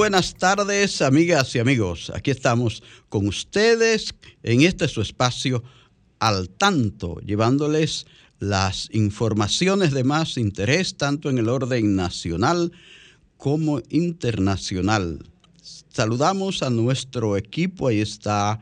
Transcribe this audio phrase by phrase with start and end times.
[0.00, 2.10] Buenas tardes, amigas y amigos.
[2.14, 5.62] Aquí estamos con ustedes en este su espacio
[6.18, 8.06] al tanto, llevándoles
[8.38, 12.72] las informaciones de más interés tanto en el orden nacional
[13.36, 15.22] como internacional.
[15.90, 18.58] Saludamos a nuestro equipo, ahí está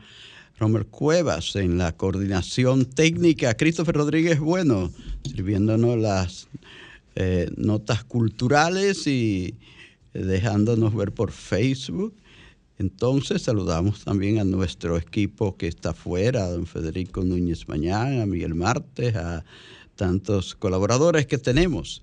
[0.59, 4.91] Romer Cuevas en la coordinación técnica, Christopher Rodríguez Bueno,
[5.23, 6.49] sirviéndonos las
[7.15, 9.55] eh, notas culturales y
[10.13, 12.15] dejándonos ver por Facebook.
[12.77, 18.25] Entonces saludamos también a nuestro equipo que está afuera, a don Federico Núñez Mañán, a
[18.25, 19.43] Miguel Martes, a
[19.95, 22.01] tantos colaboradores que tenemos.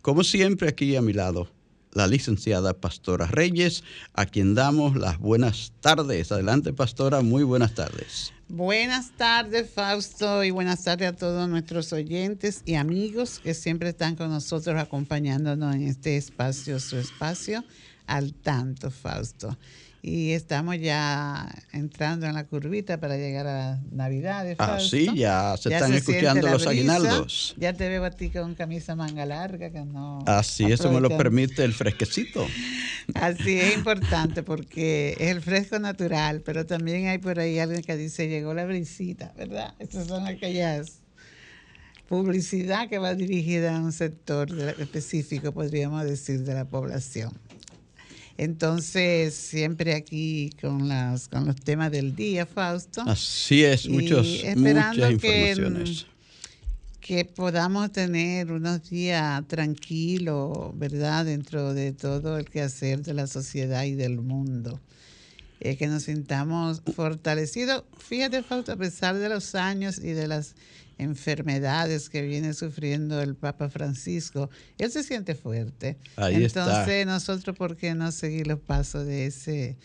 [0.00, 1.48] Como siempre aquí a mi lado,
[1.92, 6.32] la licenciada Pastora Reyes, a quien damos las buenas tardes.
[6.32, 8.32] Adelante, Pastora, muy buenas tardes.
[8.56, 14.14] Buenas tardes, Fausto, y buenas tardes a todos nuestros oyentes y amigos que siempre están
[14.14, 17.64] con nosotros acompañándonos en este espacio, su espacio,
[18.06, 19.58] al tanto, Fausto.
[20.06, 24.46] Y estamos ya entrando en la curvita para llegar a Navidad.
[24.58, 27.54] Ah, sí, ya se están escuchando los aguinaldos.
[27.56, 30.22] Ya te veo a ti con camisa manga larga, que no.
[30.26, 32.46] Así, eso me lo permite el fresquecito.
[33.14, 37.96] Así es importante porque es el fresco natural, pero también hay por ahí alguien que
[37.96, 39.72] dice llegó la brisita, ¿verdad?
[39.78, 41.00] Estas son aquellas
[42.10, 47.32] publicidad que va dirigida a un sector específico, podríamos decir, de la población.
[48.36, 53.02] Entonces, siempre aquí con, las, con los temas del día, Fausto.
[53.06, 56.06] Así es, muchos, muchas informaciones.
[57.00, 61.26] Que, que podamos tener unos días tranquilos, ¿verdad?
[61.26, 64.80] Dentro de todo el quehacer de la sociedad y del mundo.
[65.60, 67.84] Eh, que nos sintamos fortalecidos.
[67.98, 70.56] Fíjate, Fausto, a pesar de los años y de las
[70.98, 75.96] enfermedades que viene sufriendo el Papa Francisco, él se siente fuerte.
[76.16, 79.76] Entonces, nosotros, ¿por qué no seguir los pasos de ese,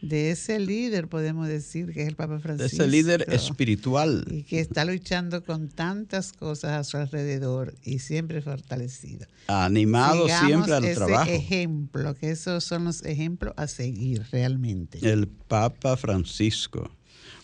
[0.00, 2.76] de ese líder, podemos decir, que es el Papa Francisco?
[2.76, 4.24] De ese líder espiritual.
[4.30, 9.26] Y que está luchando con tantas cosas a su alrededor y siempre fortalecido.
[9.48, 11.30] Animado siempre al ese trabajo.
[11.30, 14.98] ejemplo, que esos son los ejemplos a seguir realmente.
[15.02, 16.90] El Papa Francisco.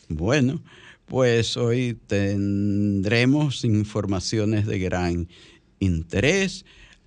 [0.08, 0.62] Bueno,
[1.06, 5.28] pues hoy tendremos informaciones de gran
[5.80, 6.64] interés,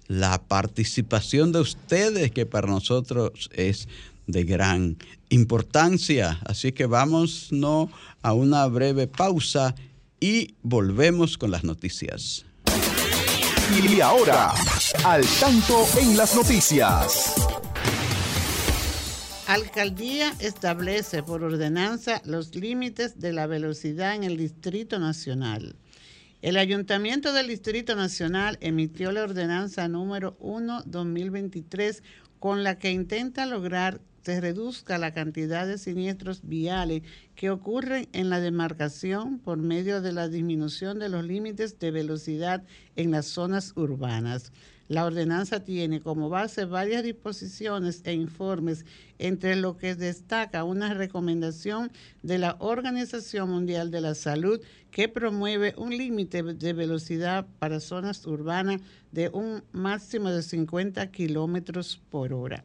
[0.08, 3.88] la participación de ustedes que para nosotros es
[4.28, 4.98] de gran
[5.30, 6.40] importancia.
[6.46, 7.90] Así que vamos no,
[8.22, 9.74] a una breve pausa
[10.20, 12.46] y volvemos con las noticias.
[13.84, 14.54] Y ahora,
[15.04, 17.36] al tanto en las noticias.
[19.48, 25.76] Alcaldía establece por ordenanza los límites de la velocidad en el Distrito Nacional.
[26.42, 32.02] El Ayuntamiento del Distrito Nacional emitió la ordenanza número 1-2023
[32.40, 37.04] con la que intenta lograr se reduzca la cantidad de siniestros viales
[37.36, 42.64] que ocurren en la demarcación por medio de la disminución de los límites de velocidad
[42.98, 44.52] en las zonas urbanas.
[44.88, 48.86] La ordenanza tiene como base varias disposiciones e informes,
[49.20, 51.92] entre lo que destaca una recomendación
[52.24, 54.62] de la Organización Mundial de la Salud
[54.92, 62.00] que promueve un límite de velocidad para zonas urbanas de un máximo de 50 kilómetros
[62.10, 62.64] por hora.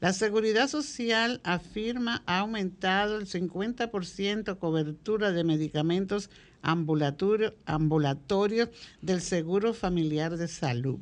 [0.00, 6.30] La Seguridad Social afirma ha aumentado el 50% cobertura de medicamentos
[6.62, 8.68] ambulatorios
[9.02, 10.98] del Seguro Familiar de Salud.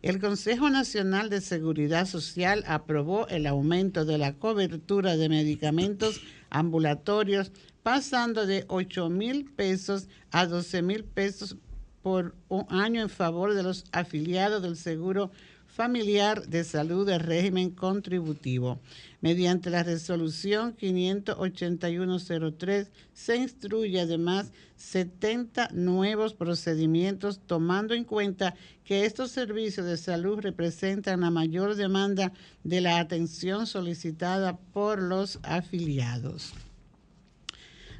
[0.00, 7.50] El Consejo Nacional de Seguridad Social aprobó el aumento de la cobertura de medicamentos ambulatorios
[7.82, 11.56] pasando de 8 mil pesos a 12 mil pesos
[12.02, 15.30] por un año en favor de los afiliados del Seguro
[15.78, 18.80] Familiar de Salud del régimen contributivo.
[19.20, 29.30] Mediante la resolución 58103 se instruye además 70 nuevos procedimientos tomando en cuenta que estos
[29.30, 32.32] servicios de salud representan la mayor demanda
[32.64, 36.54] de la atención solicitada por los afiliados.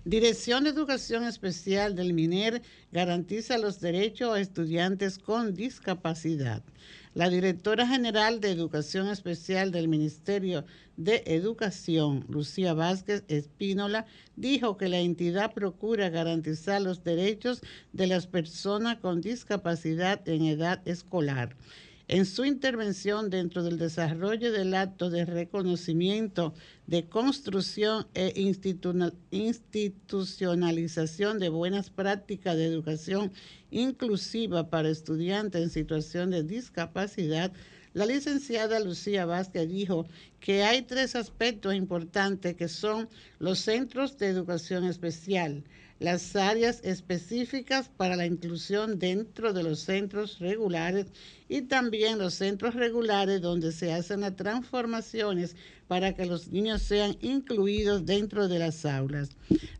[0.04, 2.60] Dirección de Educación Especial del MINER
[2.90, 6.64] garantiza los derechos a estudiantes con discapacidad.
[7.18, 10.64] La directora general de Educación Especial del Ministerio
[10.96, 14.06] de Educación, Lucía Vázquez Espínola,
[14.36, 17.60] dijo que la entidad procura garantizar los derechos
[17.92, 21.56] de las personas con discapacidad en edad escolar.
[22.10, 26.54] En su intervención dentro del desarrollo del acto de reconocimiento
[26.86, 28.32] de construcción e
[29.30, 33.30] institucionalización de buenas prácticas de educación
[33.70, 37.52] inclusiva para estudiantes en situación de discapacidad,
[37.92, 40.06] la licenciada Lucía Vázquez dijo
[40.40, 45.62] que hay tres aspectos importantes que son los centros de educación especial,
[45.98, 51.06] las áreas específicas para la inclusión dentro de los centros regulares
[51.48, 55.56] y también los centros regulares donde se hacen las transformaciones
[55.88, 59.30] para que los niños sean incluidos dentro de las aulas.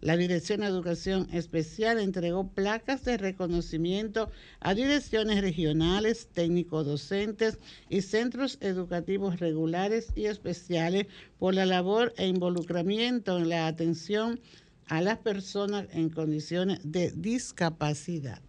[0.00, 4.30] La Dirección de Educación Especial entregó placas de reconocimiento
[4.60, 7.58] a direcciones regionales, técnicos docentes
[7.90, 11.06] y centros educativos regulares y especiales
[11.38, 14.40] por la labor e involucramiento en la atención
[14.88, 18.42] a las personas en condiciones de discapacidad.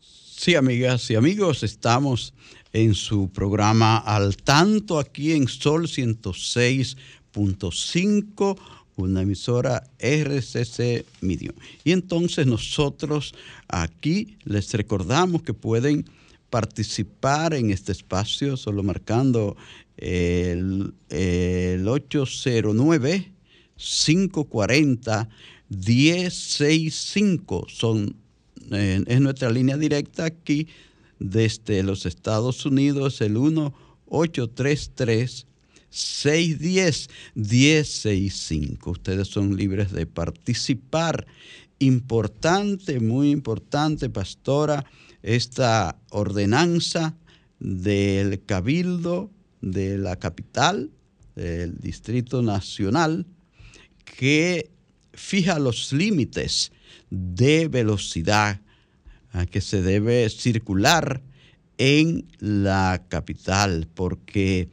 [0.00, 2.32] Sí, amigas y amigos, estamos
[2.72, 8.58] en su programa Al Tanto aquí en Sol 106.5,
[8.96, 11.54] una emisora RCC Medium.
[11.84, 13.34] Y entonces nosotros
[13.68, 16.06] aquí les recordamos que pueden
[16.48, 19.58] participar en este espacio solo marcando
[19.98, 23.30] el, el 809
[23.80, 25.28] 540
[25.70, 28.16] 165 son
[28.72, 30.68] eh, es nuestra línea directa aquí
[31.18, 35.46] desde los Estados Unidos el 1833
[35.90, 38.90] 610 1065.
[38.90, 41.26] Ustedes son libres de participar.
[41.80, 44.84] Importante, muy importante, pastora,
[45.22, 47.16] esta ordenanza
[47.58, 49.30] del Cabildo
[49.62, 50.90] de la capital,
[51.34, 53.26] del Distrito Nacional,
[54.20, 54.70] que
[55.14, 56.72] fija los límites
[57.08, 58.60] de velocidad
[59.32, 61.22] a que se debe circular
[61.78, 64.68] en la capital, porque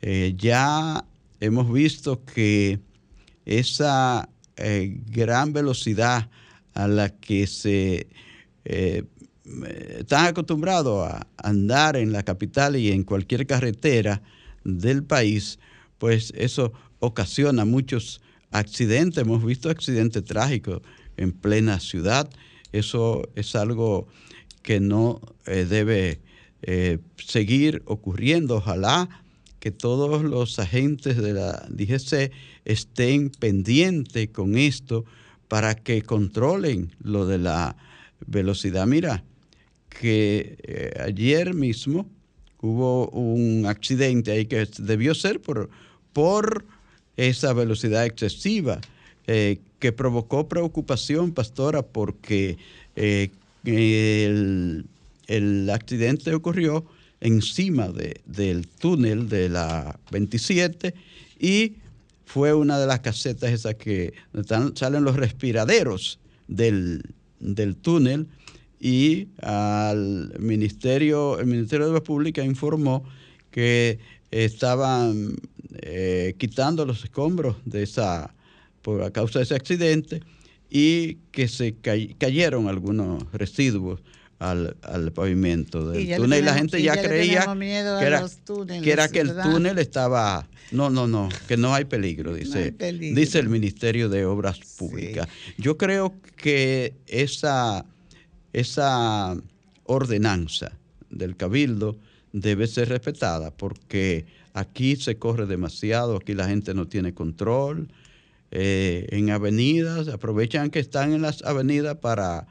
[0.00, 1.04] eh, ya
[1.40, 2.78] hemos visto que
[3.46, 6.30] esa eh, gran velocidad
[6.74, 8.06] a la que se
[8.64, 9.02] eh,
[9.98, 14.22] están acostumbrados a andar en la capital y en cualquier carretera
[14.62, 15.58] del país,
[15.98, 18.20] pues eso ocasiona muchos
[18.52, 19.22] accidentes.
[19.22, 20.82] Hemos visto accidentes trágicos
[21.16, 22.30] en plena ciudad.
[22.72, 24.06] Eso es algo
[24.62, 26.20] que no eh, debe
[26.62, 28.56] eh, seguir ocurriendo.
[28.56, 29.08] Ojalá
[29.58, 32.32] que todos los agentes de la DGC
[32.64, 35.04] estén pendientes con esto
[35.48, 37.76] para que controlen lo de la
[38.26, 38.86] velocidad.
[38.86, 39.24] Mira,
[39.88, 42.08] que eh, ayer mismo
[42.60, 45.68] hubo un accidente ahí que debió ser por,
[46.12, 46.64] por
[47.16, 48.80] esa velocidad excesiva
[49.82, 52.56] que provocó preocupación, pastora, porque
[52.96, 53.30] eh,
[53.64, 56.84] el, accidente ocurrió
[57.20, 60.94] encima del túnel de la 27
[61.40, 61.74] y
[62.24, 64.14] fue una de las casetas esas que
[64.74, 67.02] salen los respiraderos del,
[67.82, 68.28] túnel
[68.78, 73.04] y al ministerio, el Ministerio de la Pública informó
[73.50, 73.98] que
[74.32, 75.36] estaban
[75.82, 78.34] eh, quitando los escombros de esa
[78.80, 80.22] por a causa de ese accidente
[80.68, 81.76] y que se
[82.18, 84.00] cayeron algunos residuos
[84.38, 86.40] al, pavimento del túnel.
[86.40, 88.26] Y la gente ya, creía que era,
[88.82, 90.48] que era, que el túnel estaba...
[90.72, 95.28] No, no, no, que no hay peligro, dice, dice el Ministerio de Obras Públicas.
[95.58, 97.84] Yo creo que esa,
[98.52, 99.36] esa
[99.84, 100.72] ordenanza
[101.10, 101.98] del Cabildo
[102.32, 107.88] debe ser respetada porque aquí se corre demasiado, aquí la gente no tiene control,
[108.50, 112.46] eh, en avenidas, aprovechan que están en las avenidas para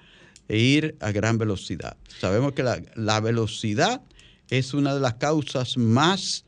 [0.49, 1.95] ir a gran velocidad.
[2.19, 4.01] Sabemos que la, velocidad
[4.49, 6.45] es una de las causas más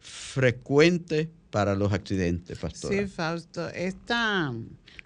[0.00, 2.92] frecuentes para los accidentes, pastor.
[2.92, 3.68] Sí, Fausto.
[3.68, 4.52] Esta,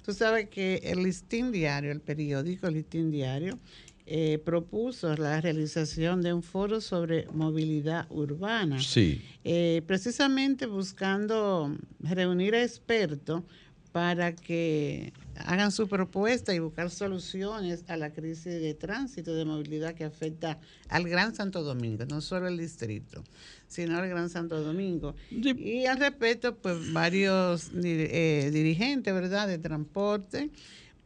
[0.05, 3.59] tú sabes que el listín diario, el periódico listín diario,
[4.14, 8.78] eh, propuso la realización de un foro sobre movilidad urbana.
[8.78, 9.23] Sí.
[9.42, 13.42] Eh, precisamente buscando reunir a expertos
[13.90, 15.14] para que
[15.47, 20.59] hagan su propuesta y buscar soluciones a la crisis de tránsito, de movilidad que afecta
[20.90, 23.25] al Gran Santo Domingo, no solo el distrito,
[23.66, 25.14] sino al Gran Santo Domingo.
[25.31, 30.50] Y al respecto, pues varios eh, dirigentes, ¿verdad?, de transporte,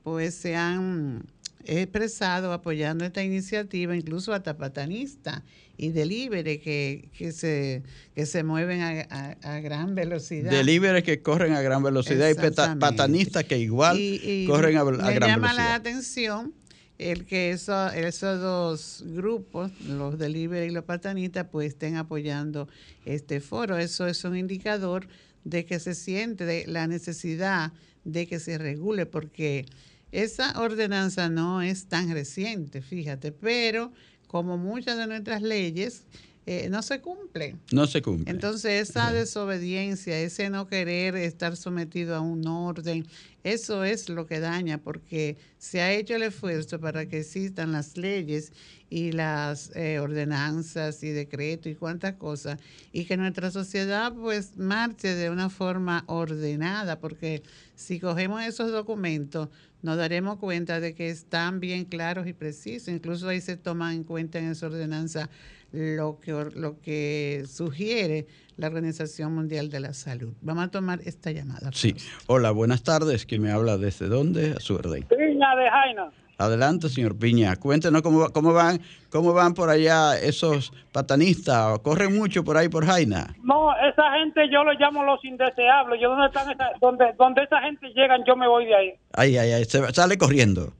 [0.02, 1.24] pues se han
[1.66, 5.42] expresado apoyando esta iniciativa, incluso a patanistas
[5.76, 7.82] y delivery que, que, se,
[8.14, 10.50] que se mueven a, gran velocidad.
[10.50, 13.98] Delivery que corren a gran velocidad y patanistas que igual
[14.46, 15.20] corren a, gran velocidad.
[15.20, 16.54] Me llama la atención
[16.98, 22.68] el que eso, esos dos grupos, los delivery y los patanistas, pues estén apoyando
[23.04, 23.76] este foro.
[23.76, 25.06] Eso es un indicador
[25.44, 27.72] de que se siente de la necesidad
[28.04, 29.66] de que se regule, porque
[30.12, 33.92] esa ordenanza no es tan reciente, fíjate, pero
[34.26, 36.04] como muchas de nuestras leyes,
[36.48, 37.56] eh, no se cumple.
[37.72, 38.30] No se cumple.
[38.30, 43.04] Entonces, esa desobediencia, ese no querer estar sometido a un orden,
[43.42, 47.96] eso es lo que daña, porque se ha hecho el esfuerzo para que existan las
[47.96, 48.52] leyes
[48.88, 52.60] y las eh, ordenanzas y decretos y cuantas cosas,
[52.92, 57.42] y que nuestra sociedad pues marche de una forma ordenada, porque
[57.74, 59.48] si cogemos esos documentos,
[59.82, 62.88] nos daremos cuenta de que están bien claros y precisos.
[62.88, 65.28] Incluso ahí se toma en cuenta en esa ordenanza
[65.76, 70.32] lo que, lo que sugiere la Organización Mundial de la Salud.
[70.40, 71.70] Vamos a tomar esta llamada.
[71.72, 71.94] Sí.
[72.26, 73.26] Hola, buenas tardes.
[73.26, 74.52] ¿Quién me habla desde dónde?
[74.52, 75.02] A su orden.
[75.02, 76.10] Piña de Jaina.
[76.38, 77.56] Adelante, señor Piña.
[77.56, 78.80] Cuéntenos cómo, cómo van
[79.10, 81.78] cómo van por allá esos patanistas.
[81.80, 83.34] ¿Corren mucho por ahí por Jaina?
[83.42, 86.00] No, esa gente yo lo llamo los indeseables.
[86.00, 88.94] Yo donde están esa, donde, donde esa gente llegan, yo me voy de ahí.
[89.12, 89.64] Ay, ay, ay.
[89.64, 90.74] Se sale corriendo.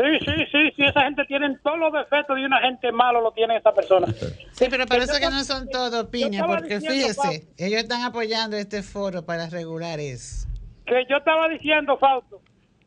[0.00, 3.32] Sí, sí, sí, sí, esa gente tiene todos los defectos de una gente malo, lo
[3.32, 4.06] tiene esa persona.
[4.52, 9.26] Sí, pero parece que no son todos piña, porque fíjese, ellos están apoyando este foro
[9.26, 10.48] para regular eso.
[10.86, 12.40] Que yo estaba diciendo, Fausto,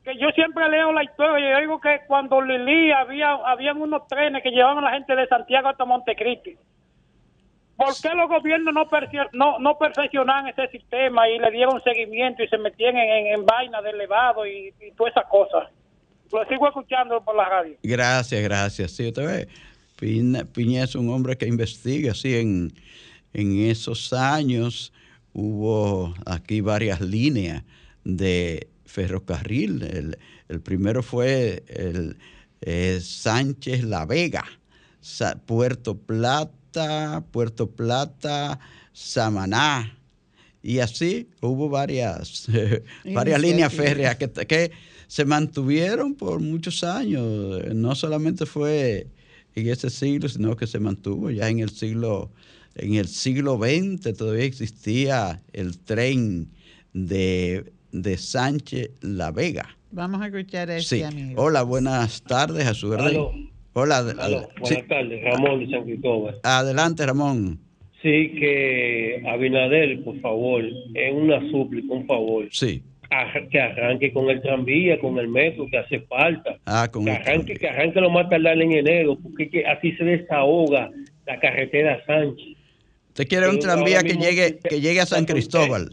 [0.03, 4.41] que yo siempre leo la historia y digo que cuando Lili había habían unos trenes
[4.41, 6.57] que llevaban a la gente de Santiago hasta Montecristi.
[7.77, 8.87] ¿Por qué los gobiernos no,
[9.33, 13.81] no, no perfeccionan ese sistema y le dieron seguimiento y se metían en, en, vaina
[13.81, 15.69] de elevado y, y todas esas cosas?
[16.31, 17.77] Lo sigo escuchando por la radio.
[17.83, 18.91] Gracias, gracias.
[18.91, 22.73] Sí, usted ve, Piña, es un hombre que investiga, sí, en,
[23.33, 24.91] en esos años
[25.33, 27.63] hubo aquí varias líneas
[28.03, 30.17] de ferrocarril.
[30.47, 32.17] El, primero fue el
[32.61, 34.45] eh, Sánchez La Vega,
[35.45, 38.59] Puerto Plata, Puerto Plata,
[38.91, 39.97] Samaná.
[40.61, 42.47] Y así hubo varias,
[43.13, 44.71] varias líneas férreas que, que
[45.07, 47.63] se mantuvieron por muchos años.
[47.73, 49.07] No solamente fue
[49.55, 52.31] en ese siglo, sino que se mantuvo ya en el siglo,
[52.75, 56.49] en el siglo XX todavía existía el tren
[56.93, 59.77] de, de Sánchez La Vega.
[59.91, 61.41] Vamos a escuchar a este amigo.
[61.41, 62.91] Hola, buenas tardes a su
[63.75, 66.39] Hola, buenas tardes, Ramón de San Cristóbal.
[66.43, 67.59] Adelante, Ramón.
[68.01, 72.47] Sí, que Abinader, por favor, es una súplica, un favor.
[72.51, 72.83] Sí
[73.49, 76.57] que arranque con el tranvía, con el metro, que hace falta.
[76.65, 80.89] Ah, con que, arranque, que arranque lo más tardar en enero, porque así se desahoga
[81.25, 82.57] la carretera Sánchez.
[83.09, 85.89] ¿Usted quiere un tranvía que llegue, que llegue a San Cristóbal?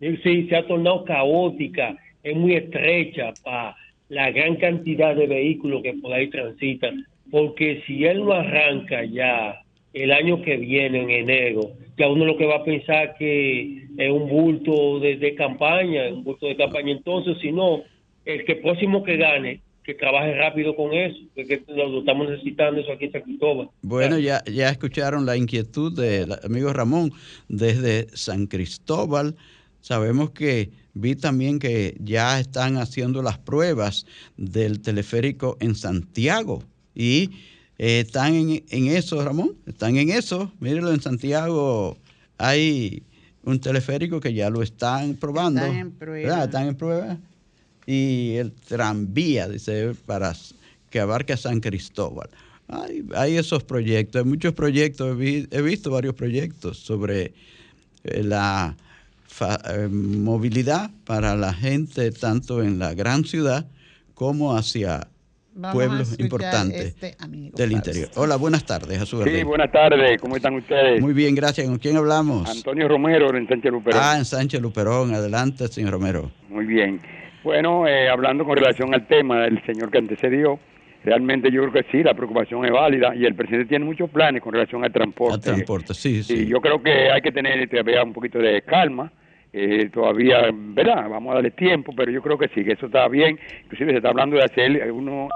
[0.00, 3.76] Sí, se ha tornado caótica, es muy estrecha para
[4.08, 9.60] la gran cantidad de vehículos que por ahí transitan, porque si él no arranca ya
[9.92, 14.10] el año que viene, en enero, ya uno lo que va a pensar que es
[14.10, 16.92] un bulto de, campaña, un bulto de campaña.
[16.92, 17.82] Entonces, si no,
[18.24, 22.92] el que próximo que gane, que trabaje rápido con eso, porque lo, estamos necesitando eso
[22.92, 23.70] aquí en San Cristóbal.
[23.80, 27.10] Bueno, ya, ya escucharon la inquietud del amigo Ramón
[27.48, 29.34] desde San Cristóbal.
[29.80, 36.62] Sabemos que vi también que ya están haciendo las pruebas del teleférico en Santiago
[36.94, 37.30] y
[37.78, 40.52] eh, están en, eso, Ramón, están en eso.
[40.58, 41.96] Mírenlo, en Santiago
[42.36, 43.04] hay
[43.44, 45.60] un teleférico que ya lo están probando.
[45.60, 46.44] Están en prueba.
[46.44, 47.18] Están en prueba.
[47.86, 50.34] Y el tranvía, dice, para
[50.90, 52.28] que abarca San Cristóbal.
[52.66, 57.32] Hay, hay esos proyectos, hay muchos proyectos, he, visto varios proyectos sobre
[58.04, 58.76] eh, la
[59.40, 63.66] eh, movilidad para la gente tanto en la gran ciudad
[64.14, 65.08] como hacia
[65.72, 67.16] pueblos importantes este
[67.54, 68.08] del interior.
[68.16, 71.00] Hola, buenas tardes, a su Sí, buenas tardes, ¿cómo están ustedes?
[71.00, 71.66] Muy bien, gracias.
[71.66, 72.48] ¿Con quién hablamos?
[72.48, 74.00] Antonio Romero, en Sánchez Luperón.
[74.02, 76.30] Ah, en Sánchez Luperón, adelante, señor Romero.
[76.48, 77.00] Muy bien.
[77.42, 80.58] Bueno, eh, hablando con relación al tema del señor que antecedió,
[81.04, 84.42] realmente yo creo que sí, la preocupación es válida y el presidente tiene muchos planes
[84.42, 85.34] con relación al transporte.
[85.34, 86.42] Al transporte, sí, sí.
[86.42, 89.10] Y yo creo que hay que tener todavía un poquito de calma.
[89.50, 91.08] Eh, todavía, ¿verdad?
[91.08, 93.38] Vamos a darle tiempo, pero yo creo que sí, que eso está bien.
[93.64, 95.28] Inclusive se está hablando de hacer uno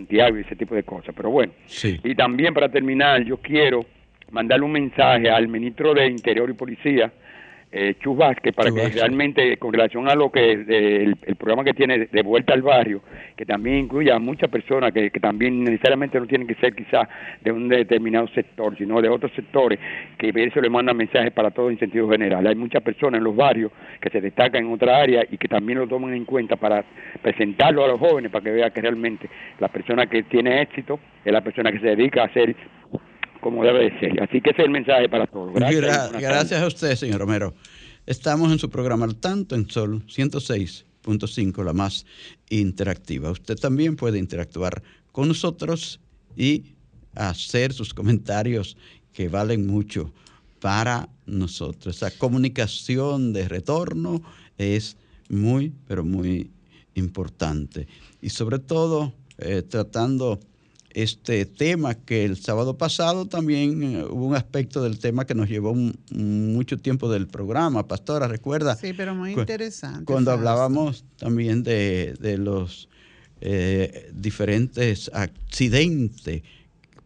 [0.00, 1.14] Santiago y ese tipo de cosas.
[1.16, 2.00] Pero bueno, Sí.
[2.02, 3.84] y también para terminar, yo quiero
[4.30, 7.12] mandarle un mensaje al ministro de Interior y Policía,
[7.72, 9.00] eh, Chus Vázquez, para Chus que Vázquez.
[9.00, 12.62] realmente, con relación a lo que eh, el, el programa que tiene de vuelta al
[12.62, 13.02] barrio,
[13.36, 17.08] que también incluya a muchas personas que, que también necesariamente no tienen que ser quizás
[17.40, 19.78] de un determinado sector, sino de otros sectores,
[20.18, 22.46] que eso le manda mensajes para todo en sentido general.
[22.46, 25.78] Hay muchas personas en los barrios que se destacan en otra área y que también
[25.78, 26.84] lo toman en cuenta para
[27.22, 31.32] presentarlo a los jóvenes, para que vean que realmente la persona que tiene éxito es
[31.32, 32.54] la persona que se dedica a hacer
[33.40, 34.22] como debe de ser.
[34.22, 35.52] Así que ese es el mensaje para todos.
[35.54, 36.20] Gra- Gracias.
[36.20, 37.54] Gracias a usted, señor Romero.
[38.06, 42.06] Estamos en su programa al tanto en Sol 106.5, la más
[42.48, 43.30] interactiva.
[43.30, 44.82] Usted también puede interactuar
[45.12, 46.00] con nosotros
[46.36, 46.74] y
[47.14, 48.76] hacer sus comentarios
[49.12, 50.12] que valen mucho
[50.60, 51.96] para nosotros.
[51.96, 54.22] Esa comunicación de retorno
[54.58, 54.96] es
[55.28, 56.50] muy, pero muy
[56.94, 57.86] importante.
[58.20, 60.38] Y sobre todo, eh, tratando
[60.92, 65.48] este tema que el sábado pasado también eh, hubo un aspecto del tema que nos
[65.48, 67.86] llevó un- mucho tiempo del programa.
[67.86, 70.04] Pastora, recuerda Sí, pero muy interesante.
[70.04, 72.88] cuando hablábamos también de, de los
[73.40, 76.42] eh, diferentes accidentes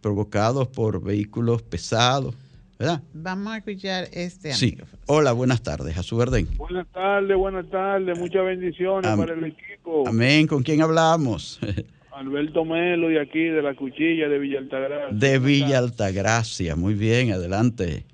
[0.00, 2.34] provocados por vehículos pesados,
[2.78, 3.02] ¿verdad?
[3.12, 4.76] Vamos a escuchar este Sí.
[4.80, 4.86] amigo.
[5.06, 6.48] Hola, buenas tardes, a su orden.
[6.56, 10.08] Buenas tardes, buenas tardes, muchas bendiciones Am- para el equipo.
[10.08, 11.58] Amén, ¿con quién hablamos?
[12.14, 15.08] Alberto Melo y aquí de la cuchilla de Villa Altagracia.
[15.10, 18.04] De Villa Altagracia, muy bien, adelante.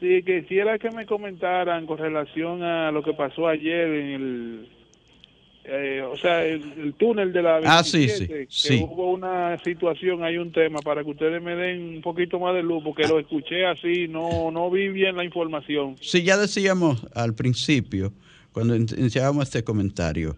[0.00, 4.68] Sí, quisiera que me comentaran con relación a lo que pasó ayer en el,
[5.64, 8.84] eh, o sea, el, el túnel de la Ah, sí, 27, sí, que sí.
[8.86, 12.62] hubo una situación, hay un tema para que ustedes me den un poquito más de
[12.62, 15.96] luz, porque lo escuché así, no no vi bien la información.
[16.02, 18.12] Sí, ya decíamos al principio,
[18.52, 20.36] cuando in- iniciábamos este comentario,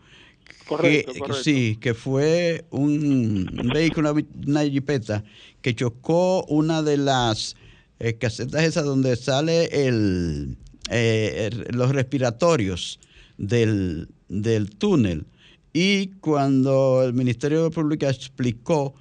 [0.67, 1.43] Correcto, que, correcto.
[1.45, 5.23] sí, que fue un, un vehículo, una, una jipeta,
[5.63, 7.57] que chocó una de las
[8.01, 10.57] eh, casetas esas donde sale el,
[10.91, 12.99] eh, el- los respiratorios
[13.39, 15.27] del, del túnel.
[15.73, 18.95] Y cuando el Ministerio de Pública explicó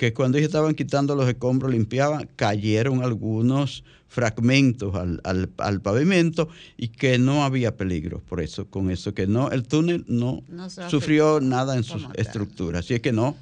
[0.00, 6.48] que cuando ellos estaban quitando los escombros, limpiaban, cayeron algunos fragmentos al, al- al pavimento
[6.78, 8.22] y que no había peligro.
[8.26, 10.42] Por eso, con eso, que no, el túnel no,
[10.88, 12.12] sufrió afectó nada en tal.
[12.16, 12.86] estructuras.
[12.86, 13.36] Así es que no,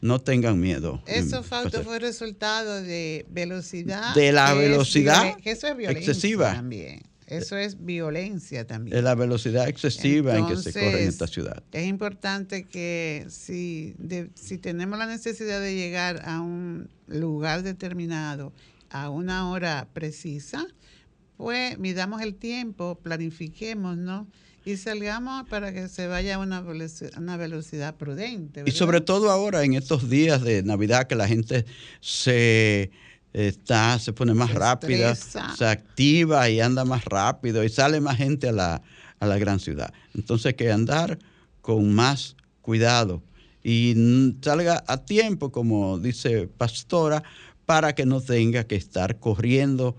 [0.00, 1.00] no tengan miedo.
[1.06, 1.84] Eso, pasar.
[1.84, 4.12] fue resultado de velocidad.
[4.16, 6.54] De la velocidad violen- que eso es violencia excesiva.
[6.54, 7.02] también.
[7.30, 8.94] Eso es violencia también.
[8.96, 11.62] de la velocidad excesiva en que se corre en esta ciudad.
[11.72, 18.52] Es importante que si, de- si tenemos la necesidad de llegar a un lugar determinado
[18.90, 20.66] a una hora precisa,
[21.36, 24.26] pues midamos el tiempo, planifiquemos, ¿no?
[24.64, 26.60] Y salgamos para que se vaya a una
[27.16, 28.62] una velocidad prudente.
[28.66, 31.64] Y sobre todo ahora en estos días de Navidad que la gente
[32.00, 32.90] se
[33.32, 35.54] está se pone más Se rápida, estresa.
[35.56, 38.82] se activa y anda más rápido y sale más gente a la,
[39.20, 39.92] a la gran ciudad.
[40.14, 41.18] Entonces hay que andar
[41.60, 43.22] con más cuidado
[43.62, 43.94] y
[44.42, 47.22] salga a tiempo, como dice Pastora,
[47.66, 49.96] para que no tenga que estar corriendo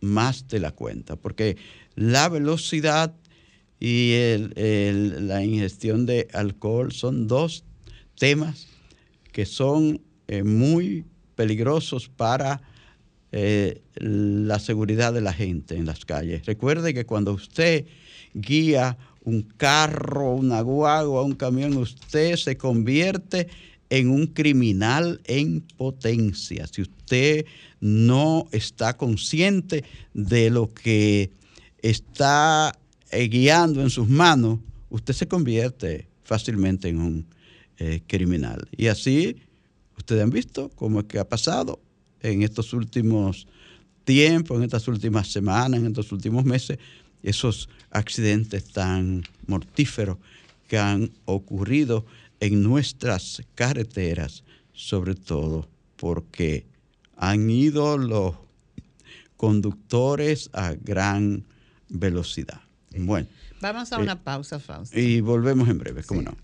[0.00, 1.56] más de la cuenta, porque
[1.94, 3.14] la velocidad
[3.78, 7.64] y el- el- la ingestión de alcohol son dos
[8.18, 8.66] temas
[9.32, 12.62] que son eh, muy peligrosos para
[13.32, 16.44] eh, la seguridad de la gente en las calles.
[16.44, 17.86] Recuerde que cuando usted
[18.34, 23.48] guía un carro, una guagua, un camión, usted se convierte
[23.88, 26.66] en un criminal en potencia.
[26.66, 27.44] Si usted
[27.80, 31.30] no está consciente de lo que
[31.82, 32.72] está
[33.10, 37.26] eh, guiando en sus manos, usted se convierte fácilmente en un
[37.78, 38.68] eh, criminal.
[38.76, 39.36] Y así,
[39.98, 41.80] ustedes han visto cómo es que ha pasado
[42.22, 43.46] en estos últimos
[44.04, 46.78] tiempos, en estas últimas semanas, en estos últimos meses,
[47.22, 50.18] esos accidentes tan mortíferos
[50.68, 52.04] que han ocurrido
[52.40, 56.66] en nuestras carreteras, sobre todo porque
[57.16, 58.34] han ido los
[59.36, 61.44] conductores a gran
[61.88, 62.60] velocidad.
[62.96, 63.28] Bueno,
[63.60, 64.98] Vamos a eh, una pausa, Fausto.
[64.98, 66.26] y volvemos en breve, ¿cómo Sí.
[66.26, 66.36] no?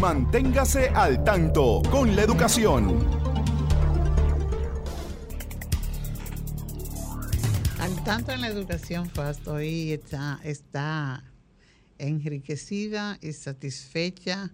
[0.00, 3.21] Manténgase al tanto con la educación.
[8.04, 11.22] Tanto en la educación, Fausto, hoy está, está
[11.98, 14.50] enriquecida y satisfecha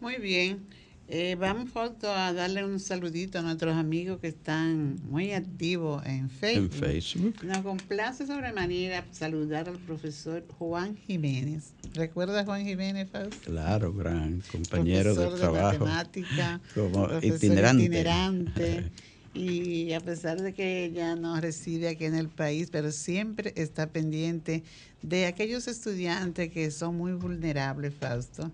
[0.00, 0.60] Muy bien.
[1.08, 1.70] Eh, vamos
[2.04, 6.72] a darle un saludito a nuestros amigos que están muy activos en Facebook.
[6.72, 7.44] En Facebook.
[7.44, 11.74] Nos complace sobremanera saludar al profesor Juan Jiménez.
[11.94, 13.50] ¿Recuerda a Juan Jiménez, Fausto?
[13.50, 15.72] Claro, gran compañero de trabajo.
[15.72, 17.82] De matemática, como itinerante.
[17.84, 18.90] itinerante
[19.34, 23.88] y a pesar de que ella no reside aquí en el país, pero siempre está
[23.88, 24.62] pendiente
[25.02, 28.50] de aquellos estudiantes que son muy vulnerables, Fausto.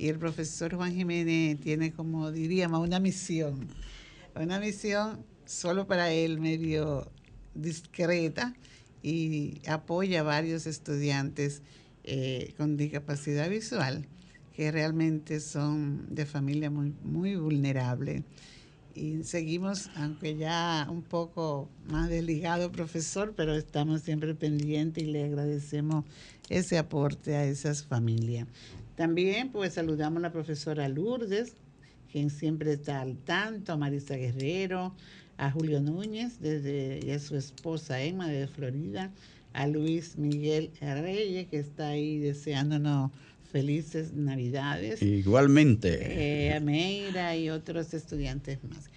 [0.00, 3.68] Y el profesor Juan Jiménez tiene como diríamos una misión,
[4.34, 7.12] una misión solo para él medio
[7.54, 8.54] discreta
[9.02, 11.60] y apoya a varios estudiantes
[12.04, 14.06] eh, con discapacidad visual
[14.56, 18.24] que realmente son de familia muy, muy vulnerable
[18.94, 25.24] y seguimos, aunque ya un poco más desligado, profesor, pero estamos siempre pendientes y le
[25.24, 26.04] agradecemos
[26.48, 28.48] ese aporte a esas familias.
[29.00, 31.54] También pues saludamos a la profesora Lourdes,
[32.12, 34.94] quien siempre está al tanto, a Marisa Guerrero,
[35.38, 39.10] a Julio Núñez, desde, y a su esposa Emma de Florida,
[39.54, 43.10] a Luis Miguel Reyes, que está ahí deseándonos
[43.50, 45.00] felices Navidades.
[45.00, 46.48] Igualmente.
[46.48, 48.90] Eh, a Meira y otros estudiantes más.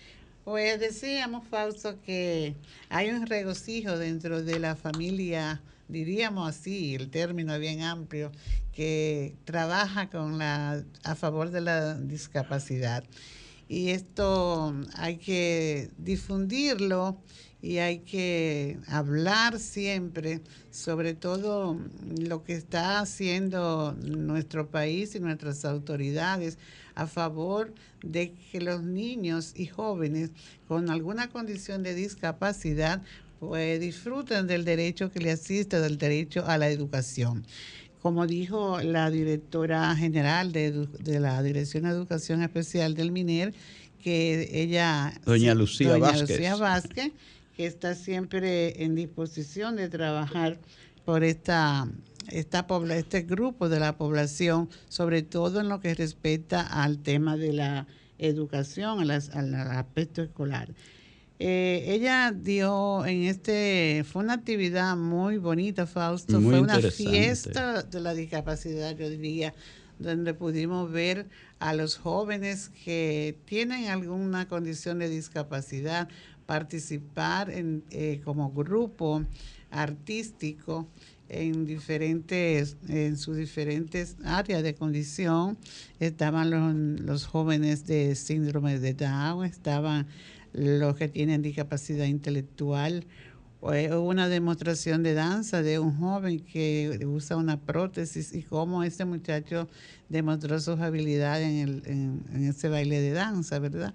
[0.43, 2.55] Pues decíamos, Fausto, que
[2.89, 5.61] hay un regocijo dentro de la familia,
[5.93, 8.31] diríamos así, el término bien amplio,
[8.73, 13.03] que trabaja con la, a favor de la discapacidad.
[13.69, 17.17] Y esto hay que difundirlo
[17.61, 21.79] y hay que hablar siempre sobre todo
[22.19, 26.57] lo que está haciendo nuestro país y nuestras autoridades
[26.95, 30.31] a favor de que los niños y jóvenes
[30.67, 33.01] con alguna condición de discapacidad
[33.47, 37.45] pues disfruten del derecho que le asiste, del derecho a la educación.
[38.01, 40.87] Como dijo la directora general de,
[41.19, 43.53] la Dirección de Educación Especial del MINER,
[44.03, 45.13] que ella...
[45.25, 47.13] Doña Lucía Doña Lucía Vázquez
[47.55, 50.57] que está siempre en disposición de trabajar
[51.05, 51.87] por esta,
[52.29, 57.53] esta este grupo de la población, sobre todo en lo que respecta al tema de
[57.53, 60.69] la educación, al, aspecto escolar.
[61.39, 67.99] Eh, ella dio en este, fue una actividad muy bonita, Fausto, fue una fiesta de
[67.99, 69.53] la discapacidad, yo diría,
[69.99, 71.27] donde pudimos ver
[71.59, 76.07] a los jóvenes que tienen alguna condición de discapacidad,
[76.45, 79.23] participar en, eh, como grupo
[79.71, 80.87] artístico
[81.29, 85.57] en diferentes en sus diferentes áreas de condición.
[85.99, 90.05] Estaban los, los, jóvenes de síndrome de Down estaban
[90.53, 93.05] los que tienen discapacidad intelectual
[93.59, 98.83] Pues, hubo una demostración de danza de un joven que usa una prótesis y cómo
[98.83, 99.69] este muchacho
[100.09, 103.93] demostró sus habilidades en, el, en, ese baile de danza, ¿verdad?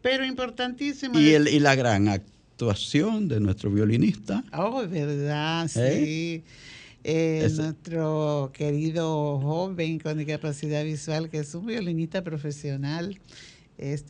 [0.00, 1.18] Pero importantísimo.
[1.18, 4.42] Y, el, y la gran actuación de nuestro violinista.
[4.52, 6.42] Oh, verdad, ¿Eh?
[6.42, 6.44] sí.
[7.06, 13.18] Eh, nuestro querido joven con discapacidad visual, que es un violinista profesional,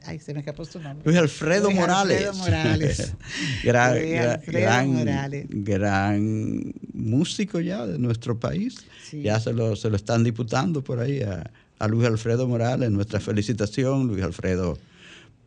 [0.04, 1.04] ay, se me escapó su nombre.
[1.04, 2.26] Luis Alfredo Morales.
[2.26, 3.12] Alfredo Morales.
[3.64, 8.84] gran, gran, músico ya de nuestro país.
[9.12, 11.50] Ya se lo, se lo están diputando por ahí a,
[11.88, 12.90] Luis Alfredo Morales.
[12.90, 14.78] Nuestra felicitación, Luis Alfredo,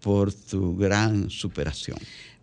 [0.02, 1.98] por tu gran superación.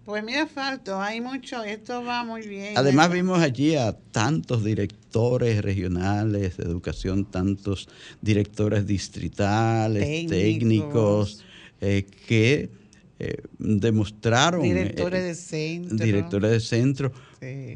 [0.04, 2.76] Pues mira, Falto, hay mucho, esto va muy bien.
[2.76, 7.88] Además vimos allí a tantos directores regionales de educación, tantos
[8.20, 11.42] directores distritales, técnicos
[11.80, 12.70] eh, que
[13.18, 14.62] eh, demostraron...
[14.62, 16.04] Directores eh, de centro.
[16.04, 17.12] Directores de centro,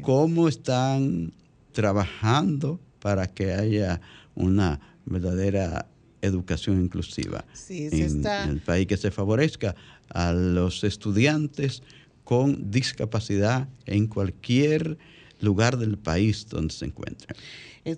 [0.01, 1.33] cómo están
[1.71, 4.01] trabajando para que haya
[4.35, 5.87] una verdadera
[6.21, 9.75] educación inclusiva en, el país, que se favorezca
[10.09, 11.81] a los estudiantes
[12.23, 14.97] con discapacidad en cualquier
[15.41, 17.35] lugar del país donde se encuentren.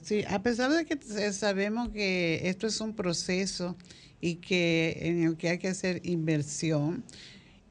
[0.04, 0.98] Sí, a pesar de que
[1.34, 3.76] sabemos que esto es un proceso
[4.22, 7.04] y que en el que hay que hacer inversión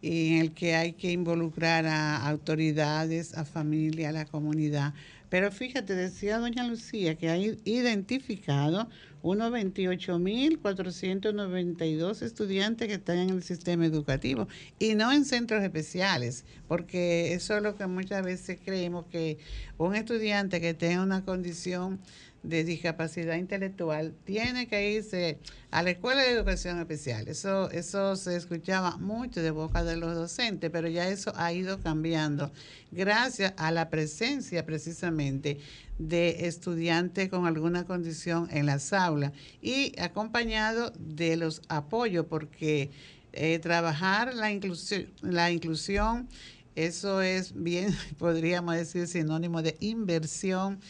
[0.03, 4.95] y en el que hay que involucrar a autoridades, a familia, a la comunidad.
[5.31, 8.89] Pero fíjate, decía doña Lucía que hay identificado
[9.23, 17.35] unos 28.492 estudiantes que están en el sistema educativo y no en centros especiales, porque
[17.35, 19.39] eso es lo que muchas veces creemos que
[19.79, 22.01] un estudiante que tenga una condición
[22.43, 25.39] de discapacidad intelectual tiene que irse
[25.71, 27.29] a la escuela de educación especial.
[27.29, 31.81] Eso, eso se escuchaba mucho de boca de los docentes, pero ya eso ha ido
[31.81, 32.51] cambiando
[32.91, 35.59] gracias a la presencia precisamente
[35.99, 42.91] de estudiantes con alguna condición en las aulas y acompañado de los apoyos, porque
[43.33, 46.29] eh, trabajar la inclusión, la inclusión,
[46.75, 50.81] eso es bien, podríamos decir, sinónimo de inversión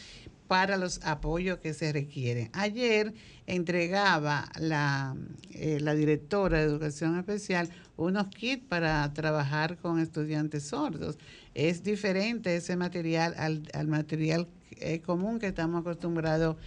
[0.51, 2.49] para los apoyos que se requieren.
[2.51, 3.13] Ayer
[3.47, 5.15] entregaba la,
[5.51, 11.17] eh, la directora de Educación Especial unos kits para trabajar con estudiantes sordos.
[11.53, 16.59] Es diferente ese material al, al material eh, común que estamos acostumbrados a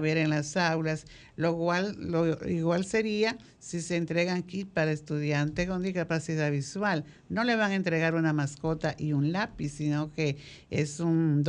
[0.00, 5.68] ver en las aulas, lo cual lo igual sería si se entregan kits para estudiantes
[5.68, 7.04] con discapacidad visual.
[7.28, 10.36] No le van a entregar una mascota y un lápiz, sino que
[10.70, 11.42] es un,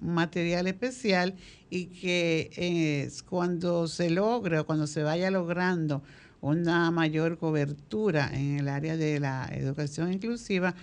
[0.00, 1.34] material especial
[1.70, 6.02] y que eh, cuando se logre o cuando se vaya logrando
[6.40, 10.74] una mayor cobertura en el área de la educación inclusiva,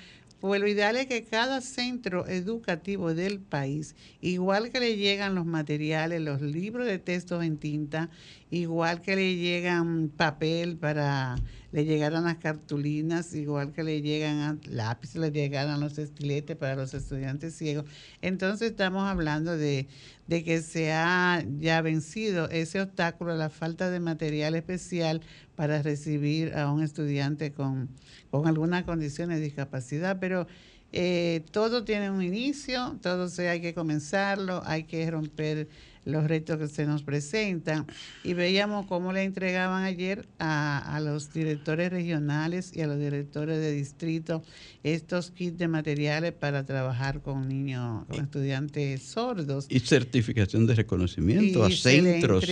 [0.43, 5.45] pues lo ideal es que cada centro educativo del país, igual que le llegan los
[5.45, 8.09] materiales, los libros de texto en tinta,
[8.51, 11.37] igual que le llegan papel para,
[11.71, 16.93] le llegaran las cartulinas, igual que le llegan lápices, le llegaran los estiletes para los
[16.93, 17.85] estudiantes ciegos.
[18.21, 19.87] Entonces estamos hablando de,
[20.27, 25.21] de que se ha ya vencido ese obstáculo, la falta de material especial
[25.55, 27.89] para recibir a un estudiante con
[28.33, 30.47] con algunas condiciones de discapacidad, pero
[30.91, 35.67] eh, todo tiene un inicio, todo se hay que comenzarlo, hay que romper
[36.05, 37.85] los retos que se nos presentan
[38.23, 43.71] y veíamos cómo le entregaban ayer a, los directores regionales y a los directores de
[43.71, 44.43] distrito
[44.83, 49.65] estos kits de materiales para trabajar con niños, con estudiantes sordos.
[49.69, 52.43] Y certificación de reconocimiento a centros,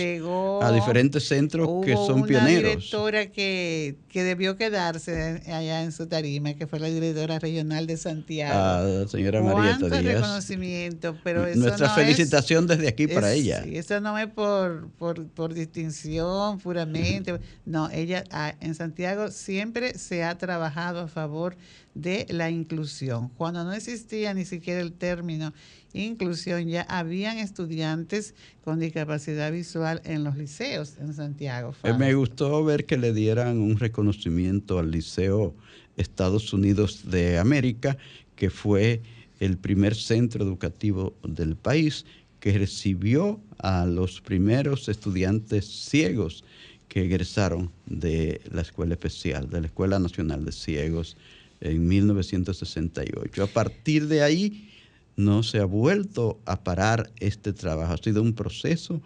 [0.62, 2.62] a diferentes centros que son pioneros.
[2.62, 7.86] Una directora que, que debió quedarse allá en su tarima, que fue la directora regional
[7.86, 8.52] de Santiago.
[8.54, 10.02] Ah, señora María Díaz.
[10.02, 13.41] reconocimiento, pero eso Nuestra felicitación desde aquí para ella.
[13.42, 17.38] Sí, eso no es por, por, por distinción puramente.
[17.64, 21.56] No, ella ah, en Santiago siempre se ha trabajado a favor
[21.94, 23.28] de la inclusión.
[23.36, 25.52] Cuando no existía ni siquiera el término
[25.92, 31.74] inclusión, ya habían estudiantes con discapacidad visual en los liceos en Santiago.
[31.82, 35.54] Eh, me gustó ver que le dieran un reconocimiento al Liceo
[35.96, 37.98] Estados Unidos de América,
[38.36, 39.02] que fue
[39.40, 42.06] el primer centro educativo del país
[42.42, 46.42] que recibió a los primeros estudiantes ciegos
[46.88, 51.16] que egresaron de la Escuela Especial, de la Escuela Nacional de Ciegos
[51.60, 53.44] en 1968.
[53.44, 54.68] A partir de ahí
[55.14, 57.92] no se ha vuelto a parar este trabajo.
[57.92, 59.00] Ha sido un proceso,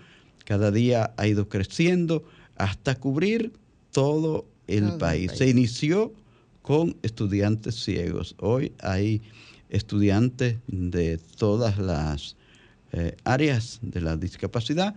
[0.47, 2.25] cada día ha ido creciendo
[2.57, 3.53] hasta cubrir
[3.93, 5.33] todo el país.
[5.33, 6.11] Se inició
[6.63, 8.35] con estudiantes ciegos.
[8.39, 9.21] Hoy hay
[9.69, 12.36] estudiantes de todas las
[12.99, 14.95] eh, áreas de la discapacidad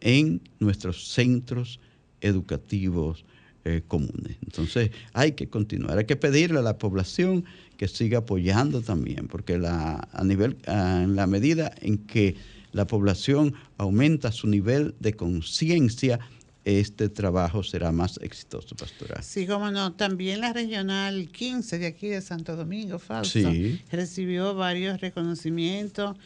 [0.00, 1.80] en nuestros centros
[2.22, 3.26] educativos
[3.66, 4.38] eh, comunes.
[4.42, 7.44] Entonces hay que continuar, hay que pedirle a la población
[7.76, 12.36] que siga apoyando también, porque la, a nivel, en la medida en que
[12.72, 16.20] la población aumenta su nivel de conciencia,
[16.64, 19.20] este trabajo será más exitoso, pastora.
[19.20, 19.92] Sí, como no.
[19.92, 23.52] También la regional 15 de aquí de Santo Domingo, Fausto,
[23.90, 26.16] recibió varios reconocimientos.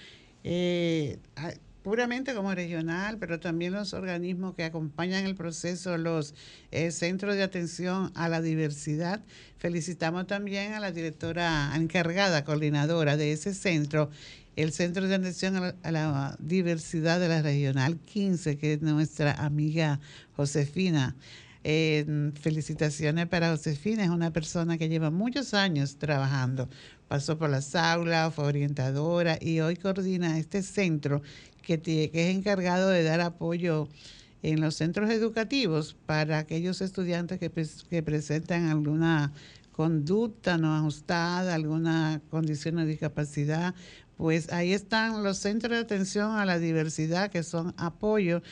[0.49, 1.19] Eh,
[1.83, 6.35] puramente como regional, pero también los organismos que acompañan el proceso, los
[6.71, 9.25] eh, centros de atención a la diversidad.
[9.59, 14.09] Felicitamos también a la directora encargada, coordinadora de ese centro,
[14.55, 19.99] el Centro de Atención a la, Diversidad de la Regional 15, que es nuestra amiga
[20.37, 21.17] Josefina.
[21.65, 26.69] felicitaciones para Josefina, es una persona que lleva muchos años trabajando.
[27.09, 31.23] Pasó por las aulas, fue orientadora y hoy coordina este centro
[31.63, 33.89] que, que es encargado de dar apoyo
[34.43, 37.51] en los centros educativos para aquellos estudiantes que,
[37.91, 39.33] que presentan alguna
[39.73, 43.75] conducta no ajustada, alguna condición de discapacidad,
[44.17, 48.43] pues ahí están los centros de atención a la diversidad que son apoyo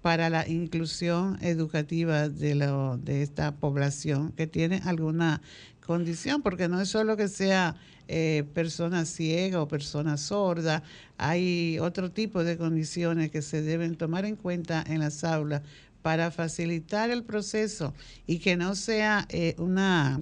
[0.00, 5.42] para la inclusión educativa de, lo, de esta población que tiene alguna
[5.84, 7.76] condición, porque no es solo que sea
[8.08, 10.82] eh, persona ciega o persona sorda,
[11.18, 15.62] hay otro tipo de condiciones que se deben tomar en cuenta en las aulas
[16.02, 17.94] para facilitar el proceso
[18.26, 20.20] y que no sea eh, una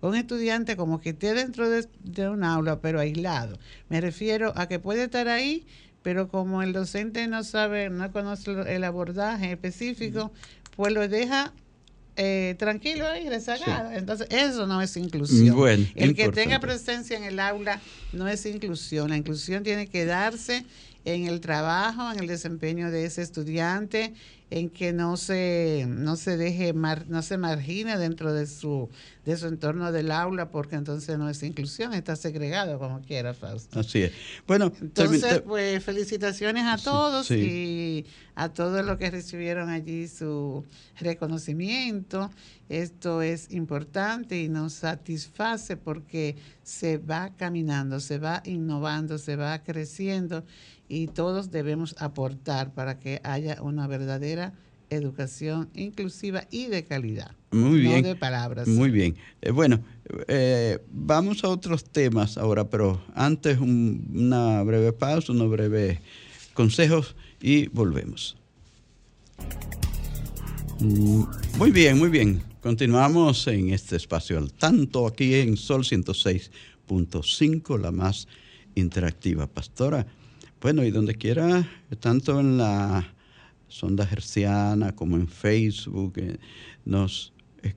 [0.00, 3.56] un estudiante como que esté dentro de, de, un aula pero aislado.
[3.88, 5.64] Me refiero a que puede estar ahí,
[6.02, 10.32] pero como el docente no sabe, no conoce el abordaje específico,
[10.74, 11.52] pues lo deja
[12.16, 13.90] eh, tranquilo y rezagado.
[13.92, 15.88] Entonces, eso no es inclusión.
[15.94, 17.80] el que tenga presencia en el aula
[18.12, 19.10] no es inclusión.
[19.10, 20.64] La inclusión tiene que darse
[21.04, 24.14] en el trabajo, en el desempeño de ese estudiante,
[24.52, 28.90] en que no se, no se deje, no se margine dentro de su,
[29.24, 33.80] de su entorno del aula, porque entonces no es inclusión, está segregado como quiera, Fausto.
[33.80, 34.12] Así es.
[34.46, 40.66] Bueno, entonces, pues felicitaciones a todos y a todos los que recibieron allí su
[41.00, 42.30] reconocimiento.
[42.68, 49.62] Esto es importante y nos satisface porque se va caminando, se va innovando, se va
[49.62, 50.44] creciendo
[50.92, 54.52] y todos debemos aportar para que haya una verdadera
[54.90, 57.30] educación inclusiva y de calidad.
[57.50, 58.02] Muy bien.
[58.02, 58.68] No de palabras.
[58.68, 59.16] Muy bien.
[59.40, 59.80] Eh, bueno,
[60.28, 65.98] eh, vamos a otros temas ahora, pero antes una breve pausa, unos breves
[66.52, 68.36] consejos y volvemos.
[70.78, 71.22] Mm,
[71.56, 72.42] muy bien, muy bien.
[72.60, 78.28] Continuamos en este espacio al tanto aquí en Sol 106.5, la más
[78.74, 79.46] interactiva.
[79.46, 80.06] Pastora,
[80.62, 83.12] bueno, y donde quiera, tanto en la
[83.66, 86.38] sonda herciana como en Facebook, eh,
[86.84, 87.32] nos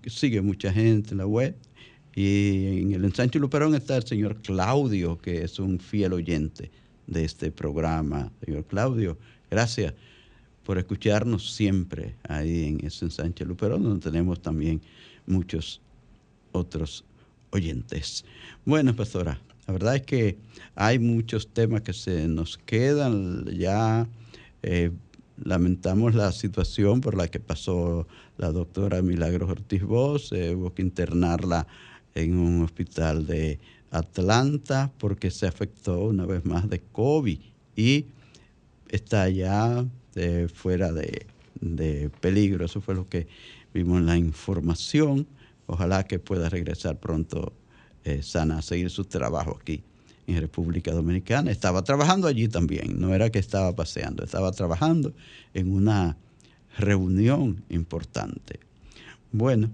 [0.05, 1.55] sigue mucha gente en la web.
[2.13, 6.69] Y en el ensanche Luperón está el señor Claudio, que es un fiel oyente
[7.07, 8.31] de este programa.
[8.45, 9.17] Señor Claudio,
[9.49, 9.95] gracias
[10.63, 14.79] por escucharnos siempre ahí en ese ensanche Luperón, donde tenemos también
[15.25, 15.81] muchos
[16.51, 17.03] otros
[17.49, 18.25] oyentes.
[18.63, 20.37] Bueno, pastora, la verdad es que
[20.75, 23.45] hay muchos temas que se nos quedan.
[23.45, 24.07] Ya
[24.61, 24.91] eh,
[25.43, 30.31] lamentamos la situación por la que pasó la doctora Milagros Ortiz Bosch.
[30.31, 31.67] hubo que internarla
[32.13, 33.59] en un hospital de
[33.91, 37.39] Atlanta porque se afectó una vez más de COVID
[37.75, 38.05] y
[38.89, 41.25] está ya eh, fuera de,
[41.59, 42.65] de peligro.
[42.65, 43.27] Eso fue lo que
[43.73, 45.25] vimos en la información.
[45.65, 47.53] Ojalá que pueda regresar pronto
[48.05, 49.83] eh, sana a seguir su trabajo aquí
[50.27, 51.51] en República Dominicana.
[51.51, 55.13] Estaba trabajando allí también, no era que estaba paseando, estaba trabajando
[55.53, 56.17] en una
[56.77, 58.59] reunión importante.
[59.31, 59.71] Bueno,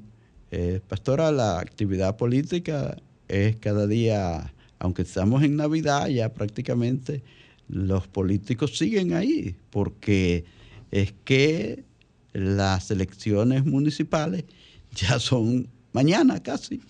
[0.50, 7.24] eh, pastora, la actividad política es cada día, aunque estamos en Navidad, ya prácticamente
[7.68, 10.46] los políticos siguen ahí, porque
[10.92, 11.84] es que
[12.34, 14.46] las elecciones municipales
[14.96, 16.82] ya son mañana casi.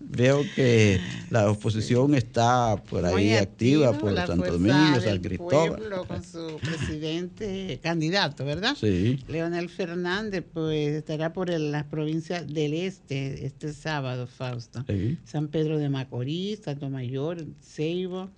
[0.00, 1.00] Veo que
[1.30, 5.76] la oposición está por ahí activa, por Santo Domingo, San Cristóbal.
[5.76, 8.76] Pueblo con su presidente candidato, ¿verdad?
[8.78, 9.18] Sí.
[9.28, 14.84] Leonel Fernández, pues estará por las provincias del este este sábado, Fausto.
[15.24, 18.30] San Pedro de Macorís, Santo Mayor, Ceibo,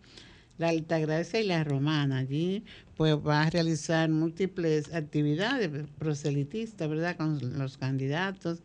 [0.58, 2.18] la Altagracia y la Romana.
[2.18, 2.64] Allí
[2.96, 7.16] pues va a realizar múltiples actividades proselitistas, ¿verdad?
[7.16, 8.58] Con los candidatos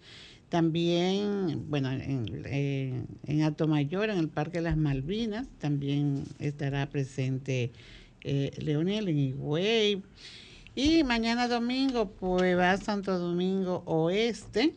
[0.54, 7.72] También, bueno, en, en, en Atomayor, en el Parque de las Malvinas, también estará presente
[8.22, 10.04] eh, Leonel en Higüey.
[10.76, 14.76] Y mañana domingo, pues va a Santo Domingo Oeste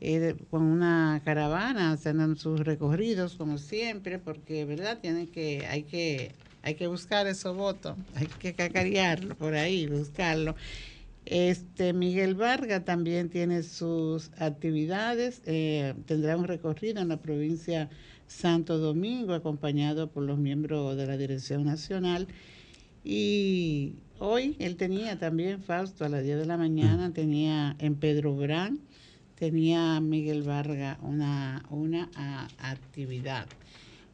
[0.00, 6.36] eh, con una caravana, haciendo sus recorridos como siempre, porque verdad tienen que, hay que,
[6.62, 10.54] hay que buscar esos votos, hay que cacarearlo por ahí, buscarlo.
[11.30, 17.88] Este Miguel Vargas también tiene sus actividades, eh, tendrá un recorrido en la provincia
[18.26, 22.26] Santo Domingo, acompañado por los miembros de la Dirección Nacional.
[23.04, 28.34] Y hoy él tenía también, Fausto, a las 10 de la mañana, tenía en Pedro
[28.34, 28.80] Brán,
[29.36, 32.10] tenía Miguel Vargas una, una
[32.58, 33.46] actividad.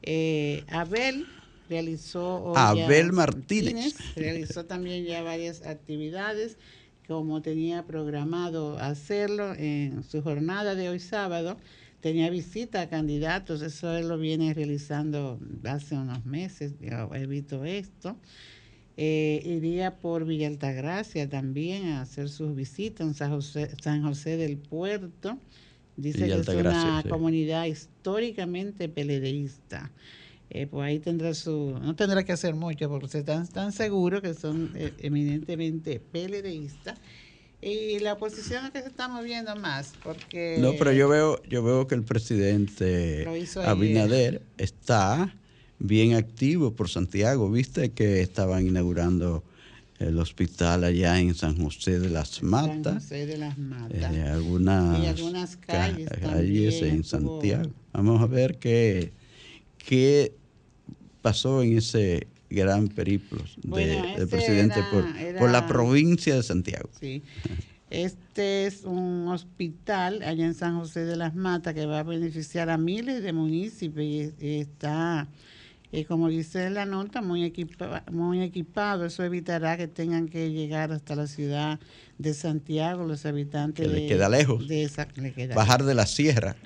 [0.02, 1.24] Eh, Abel
[1.70, 2.54] realizó...
[2.58, 3.72] Abel Martínez.
[3.72, 4.14] Martínez.
[4.16, 6.58] Realizó también ya varias actividades
[7.06, 11.56] como tenía programado hacerlo en su jornada de hoy sábado.
[12.00, 17.64] Tenía visita a candidatos, eso él lo viene realizando hace unos meses, yo he visto
[17.64, 18.16] esto.
[18.98, 24.36] Eh, iría por Villa Altagracia también a hacer sus visitas en San José, San José
[24.36, 25.38] del Puerto.
[25.96, 27.08] Dice Villa que es una sí.
[27.08, 29.90] comunidad históricamente peledeísta.
[30.50, 34.20] Eh, pues ahí tendrá su, no tendrá que hacer mucho porque se están tan seguros
[34.22, 36.98] que son eh, eminentemente peledeístas.
[37.60, 40.58] Y la oposición es que se está moviendo más porque...
[40.60, 43.26] No, pero yo veo, yo veo que el presidente.
[43.64, 45.34] Abinader está
[45.78, 47.50] bien activo por Santiago.
[47.50, 49.42] Viste que estaban inaugurando
[49.98, 53.02] el hospital allá en San José de las San Matas.
[53.02, 54.14] José de las Matas.
[54.14, 57.70] eh, algunas, Y algunas ca- calles calles también en Santiago.
[57.92, 59.12] Vamos a ver qué,
[59.86, 60.34] qué
[61.22, 66.34] pasó en ese gran periplo de- Bueno, del presidente era- por, era- por la provincia
[66.34, 66.88] de Santiago.
[67.00, 67.22] Sí.
[67.90, 72.68] Este es un hospital allá en San José de las Matas que va a beneficiar
[72.68, 75.28] a miles de municipios y, y está,
[75.92, 79.04] eh, como dice la nota, muy, equipa- muy equipado.
[79.06, 81.78] Eso evitará que tengan que llegar hasta la ciudad
[82.18, 84.66] de Santiago los habitantes Que le de, queda lejos.
[84.66, 86.56] de esa, le queda Bajar de la sierra.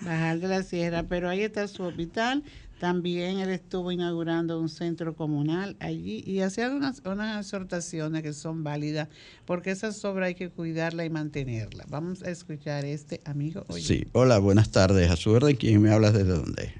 [0.00, 2.42] Bajar de la Sierra, pero ahí está su hospital.
[2.78, 8.62] También él estuvo inaugurando un centro comunal allí y hacía unas, unas exhortaciones que son
[8.62, 9.08] válidas
[9.46, 11.84] porque esa obra hay que cuidarla y mantenerla.
[11.88, 13.64] Vamos a escuchar este amigo.
[13.68, 13.82] Oye.
[13.82, 15.10] Sí, hola, buenas tardes.
[15.10, 16.72] A su orden, ¿quién me habla desde dónde?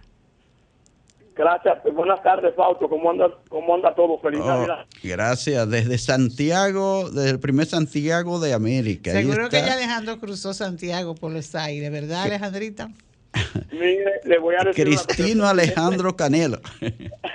[1.37, 1.79] Gracias.
[1.95, 2.89] Buenas tardes, Fausto.
[2.89, 4.19] ¿Cómo anda, cómo anda todo?
[4.21, 4.87] Feliz Oh, Navidad.
[5.05, 9.13] gracias, desde Santiago, desde el primer Santiago de América.
[9.13, 12.91] Seguro que ya Alejandro cruzó Santiago por los aires, ¿verdad, Alejandrita?
[13.73, 14.85] Mire, le voy a decir.
[14.85, 16.59] Cristino Alejandro Canelo.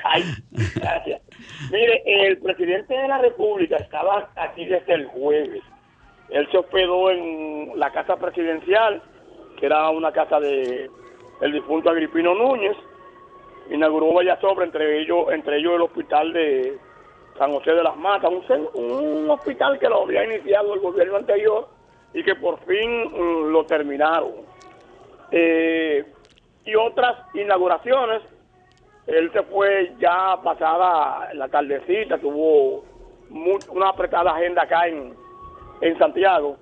[0.03, 0.23] Ay,
[0.75, 1.21] gracias.
[1.71, 5.61] Mire, el presidente de la República estaba aquí desde el jueves.
[6.29, 9.01] Él se hospedó en la casa presidencial,
[9.59, 10.89] que era una casa de
[11.41, 12.75] el difunto Agripino Núñez.
[13.69, 16.77] Inauguró varias obras, entre ellos, entre ellos el hospital de
[17.37, 21.69] San José de las Matas, un, un hospital que lo había iniciado el gobierno anterior
[22.13, 24.31] y que por fin mm, lo terminaron.
[25.35, 26.05] Eh,
[26.65, 28.21] y otras inauguraciones
[29.07, 32.85] él se fue ya pasada la tardecita, tuvo
[33.29, 35.13] mu- una apretada agenda acá en,
[35.81, 36.55] en Santiago.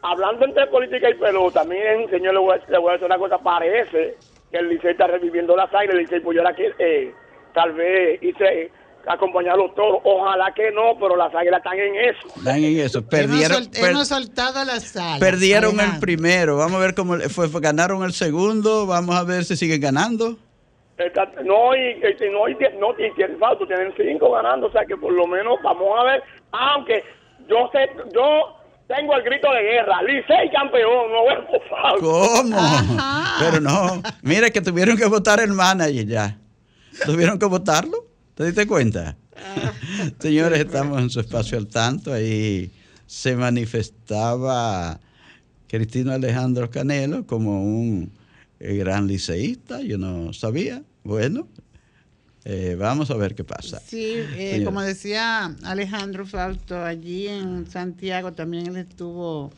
[0.00, 3.18] Hablando entre política y pelota, también, señor, le voy, a, le voy a decir una
[3.18, 4.16] cosa, parece
[4.50, 7.12] que el Licey está reviviendo las águilas, el Licey, pues yo era que eh,
[7.52, 8.70] tal vez hice
[9.08, 12.28] acompañar a los toros, ojalá que no, pero las águilas están en eso.
[12.36, 13.02] Están en eso.
[13.06, 15.18] Perdieron, hemos, sol- per- hemos soltado la sala.
[15.18, 16.56] perdieron el primero.
[16.56, 17.48] Vamos a ver cómo le fue.
[17.48, 18.86] fue- Ganaron el segundo.
[18.86, 20.36] Vamos a ver si siguen ganando.
[20.98, 24.84] Está- No, y, y- no, y, no, y tienen falta, tienen cinco ganando, o sea
[24.86, 26.22] que por lo menos vamos a ver,
[26.52, 27.02] aunque
[27.48, 32.00] yo sé, yo tengo el grito de guerra, Licey campeón, no por favor.
[32.00, 32.56] ¿Cómo?
[32.58, 33.36] Ajá.
[33.40, 34.02] Pero no.
[34.22, 36.38] Mira que tuvieron que votar el manager ya.
[37.06, 38.04] ¿Tuvieron que votarlo?
[38.34, 39.16] ¿Te diste cuenta?
[40.18, 42.12] Señores, estamos en su espacio al tanto.
[42.12, 42.70] Ahí
[43.06, 44.98] se manifestaba
[45.68, 48.10] Cristino Alejandro Canelo como un
[48.58, 49.82] eh, gran liceísta.
[49.82, 50.82] Yo no sabía.
[51.04, 51.46] Bueno,
[52.44, 53.80] eh, vamos a ver qué pasa.
[53.80, 59.52] Sí, eh, como decía Alejandro Fausto, allí en Santiago también él estuvo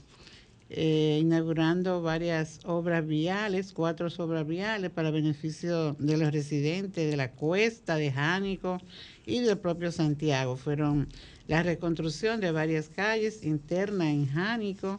[0.71, 7.31] eh, inaugurando varias obras viales, cuatro obras viales para beneficio de los residentes de la
[7.33, 8.81] cuesta, de Jánico
[9.27, 10.57] y del propio Santiago.
[10.57, 11.09] Fueron
[11.49, 14.99] la reconstrucción de varias calles internas en Jánico,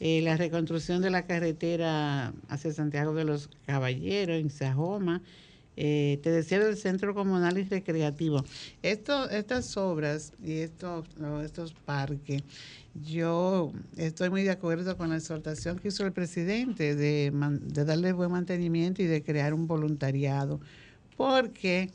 [0.00, 5.22] eh, la reconstrucción de la carretera hacia Santiago de los Caballeros en Sajoma,
[5.78, 8.42] Eh, te decía del Centro Comunal y Recreativo.
[8.82, 11.04] Esto, estas obras y estos,
[11.44, 12.42] estos parques,
[13.02, 17.32] yo estoy muy de acuerdo con la exhortación que hizo el presidente de,
[17.84, 20.60] darle buen mantenimiento y de crear un voluntariado,
[21.16, 21.90] porque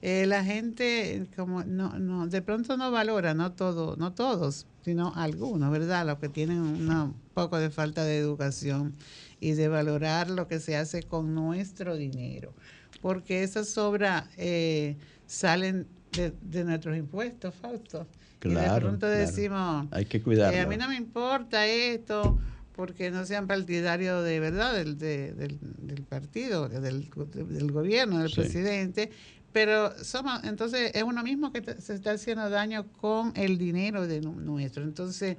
[0.00, 5.12] eh, la gente como no, no, de pronto no valora, no todo, no todos, sino
[5.14, 6.06] algunos, ¿verdad?
[6.06, 8.94] Los que tienen un poco de falta de educación
[9.40, 12.52] y de valorar lo que se hace con nuestro dinero,
[13.00, 14.96] porque esas obras eh,
[15.26, 18.06] salen de, nuestros impuestos, Fausto.
[18.50, 20.58] Claro, y de pronto decimos, hay que cuidarlo.
[20.58, 22.40] Eh, a mí no me importa esto,
[22.74, 29.10] porque no sean partidarios de verdad del, del, partido, del, del gobierno, del presidente,
[29.52, 34.20] pero somos, entonces es uno mismo que se está haciendo daño con el dinero de
[34.20, 34.82] nuestro.
[34.82, 35.36] Entonces,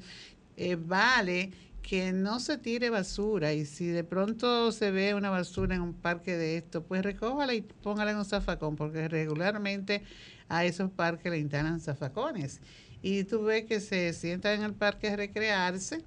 [0.55, 1.51] eh, vale
[1.81, 5.93] que no se tire basura y si de pronto se ve una basura en un
[5.93, 10.03] parque de esto, pues recójala y póngala en un zafacón, porque regularmente
[10.47, 12.61] a esos parques le instalan zafacones.
[13.03, 16.03] Y tú ves que se sientan en el parque a recrearse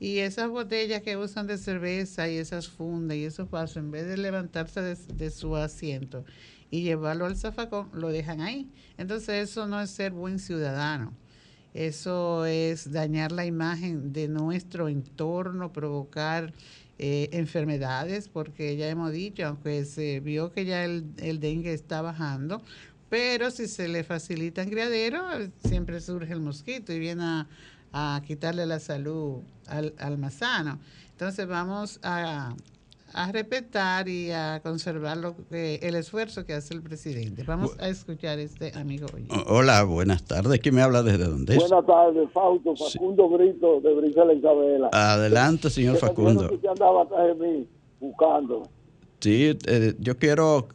[0.00, 4.06] y esas botellas que usan de cerveza y esas fundas y esos vasos, en vez
[4.06, 6.24] de levantarse de su asiento,
[6.70, 8.68] y llevarlo al zafacón, lo dejan ahí.
[8.98, 11.12] Entonces eso no es ser buen ciudadano.
[11.74, 16.54] Eso es dañar la imagen de nuestro entorno, provocar
[16.98, 22.62] eh, enfermedades, porque ya hemos dicho, aunque se vio que ya el, dengue está bajando,
[23.08, 25.22] pero si se le facilita en criadero,
[25.64, 27.46] siempre surge el mosquito y viene a,
[27.92, 30.78] a quitarle la salud al, al mazano.
[31.12, 32.54] Entonces vamos a,
[33.14, 37.42] a respetar y a conservar lo que, el esfuerzo que hace el presidente.
[37.44, 39.06] Vamos a escuchar este amigo.
[39.46, 40.60] Hola, buenas tardes.
[40.60, 44.90] ¿Quién me habla desde dónde Buenas tardes, Fausto, Facundo Brito de Brisela Isabela.
[44.92, 46.48] Adelante, señor Facundo.
[46.60, 47.68] Que andaba atrás de mí
[48.00, 48.68] buscando.
[49.20, 50.68] Sí, eh, yo quiero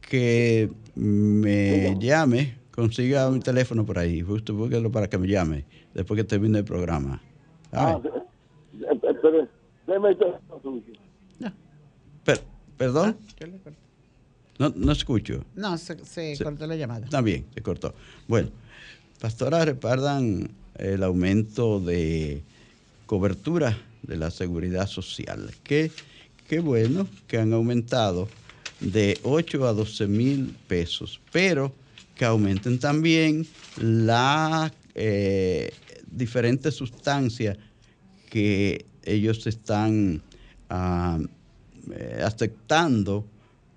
[0.00, 5.64] que me llame, consiga mi teléfono por ahí, justo búsquelo para que me llame
[5.94, 7.20] después que termine el programa.
[7.72, 8.00] Ah,
[8.72, 9.48] espere,
[9.86, 10.92] déme el teléfono suyo.
[12.80, 13.18] ¿Perdón?
[13.42, 13.70] Ah,
[14.58, 15.44] no, no escucho.
[15.54, 15.98] No, se,
[16.42, 17.04] cortó la llamada.
[17.04, 17.94] Está bien, se cortó.
[18.26, 18.48] Bueno,
[19.20, 22.42] pastoras repardan el aumento de
[23.04, 25.50] cobertura de la seguridad social.
[25.62, 25.90] Qué,
[26.48, 28.28] qué bueno que han aumentado
[28.80, 31.72] de 8 a 12 mil pesos, pero
[32.16, 33.46] que aumenten también
[33.78, 35.72] las eh,
[36.10, 37.56] diferentes sustancias
[38.28, 40.22] que ellos están
[40.68, 41.18] ah,
[41.92, 43.26] eh, aceptando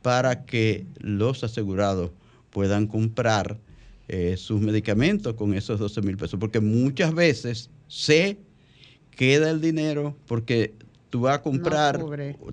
[0.01, 2.11] para que los asegurados
[2.49, 3.57] puedan comprar
[4.09, 8.37] eh, sus medicamentos con esos 12 mil pesos, porque muchas veces se
[9.11, 10.73] queda el dinero porque
[11.13, 12.03] tú vas a comprar,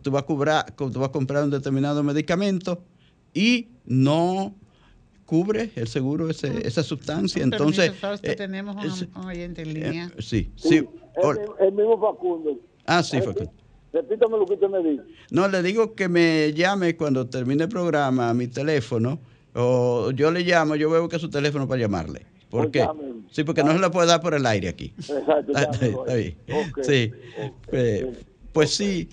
[0.02, 2.82] tú vas a cobrar, tú vas a comprar un determinado medicamento
[3.32, 4.54] y no
[5.24, 7.42] cubre el seguro ese, esa sustancia.
[7.42, 7.90] Entonces,
[8.22, 10.12] eh, tenemos un, oyente en línea.
[10.18, 10.86] sí, sí.
[11.58, 12.60] El, mismo Facundo.
[12.84, 13.50] Ah, sí, Facundo.
[13.94, 15.04] Repítame lo que usted me dice.
[15.30, 19.20] No, le digo que me llame cuando termine el programa a mi teléfono,
[19.54, 22.26] o yo le llamo, yo veo que es su teléfono para llamarle.
[22.50, 22.88] ¿Por pues qué?
[23.30, 24.92] Sí, porque no se lo puede dar por el aire aquí.
[24.98, 25.52] Exacto.
[25.56, 26.36] Está, bien.
[26.82, 27.12] sí.
[27.72, 28.12] Eh,
[28.52, 29.08] pues sí,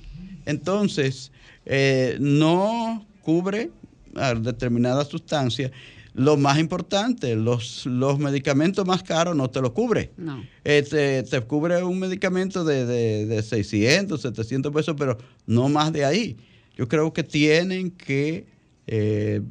[0.46, 1.32] entonces,
[1.66, 3.72] eh, no cubre
[4.16, 5.72] a determinada sustancia
[6.18, 10.10] lo más importante, los, los medicamentos más caros no te lo cubre.
[10.18, 10.44] No.
[10.66, 12.88] Eh, te, cubre un medicamento de,
[13.28, 16.36] de, 600, 700 pesos, pero no más de ahí.
[16.76, 18.48] Yo creo que tienen que
[18.88, 19.42] eh,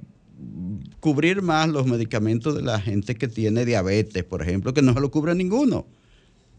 [0.99, 5.01] cubrir más los medicamentos de la gente que tiene diabetes, por ejemplo, que no se
[5.01, 5.87] lo cubre ninguno.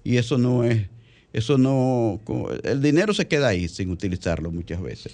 [0.06, 0.88] Y eso no es,
[1.38, 2.20] eso no,
[2.64, 5.14] el dinero se queda ahí sin utilizarlo muchas veces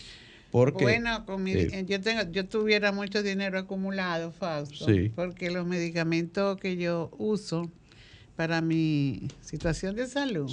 [0.53, 7.09] bueno, eh, yo, tengo, yo tuviera mucho dinero acumulado, Fausto, porque los medicamentos que yo
[7.17, 7.71] uso
[8.36, 10.51] para mi situación de salud,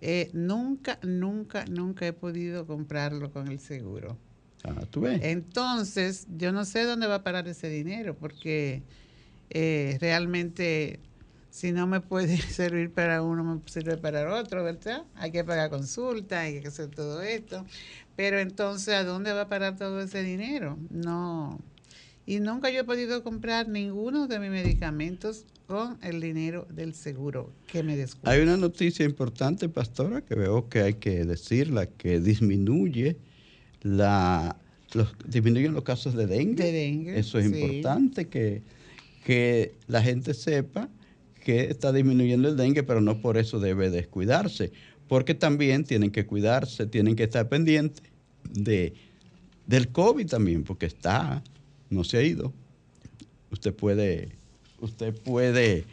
[0.00, 4.16] eh, nunca, nunca, nunca he podido comprarlo con el seguro.
[4.62, 5.20] Ah, ¿tú ves?
[5.24, 8.82] Entonces, yo no sé dónde va a parar ese dinero, porque
[9.50, 11.00] eh, realmente
[11.52, 15.04] si no me puede servir para uno, me sirve para otro, ¿verdad?
[15.14, 17.64] Hay que pagar consulta, hay que hacer todo esto.
[18.16, 20.78] Pero entonces, ¿a dónde va a parar todo ese dinero?
[20.90, 21.60] No.
[22.24, 27.52] Y nunca yo he podido comprar ninguno de mis medicamentos con el dinero del seguro
[27.66, 28.32] que me descubre.
[28.32, 33.16] Hay una noticia importante, pastora, que veo que hay que decirla, que disminuye
[33.82, 34.56] la
[34.94, 36.64] los, disminuyen los casos de dengue.
[36.64, 38.62] De dengue Eso es importante que,
[39.24, 40.88] que la gente sepa
[41.44, 44.72] que está disminuyendo el dengue, pero no por eso debe descuidarse
[45.12, 48.02] porque también tienen que cuidarse, tienen que estar pendientes
[48.48, 48.94] de,
[49.66, 51.42] del COVID también, porque está
[51.90, 52.50] no se ha ido.
[53.50, 54.30] Usted puede,
[54.80, 55.84] usted puede,